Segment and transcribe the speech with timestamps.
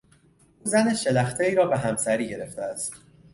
[0.59, 2.93] او زن شلختهای را به همسری گرفته است.